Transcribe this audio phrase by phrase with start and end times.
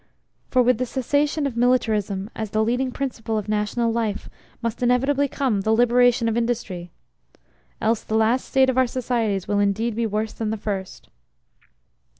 [0.49, 5.27] For with the cessation of Militarism as the leading principle of national life must inevitably
[5.27, 6.89] come the liberation of Industry
[7.79, 11.09] else the last state of our societies will indeed be worse than the first.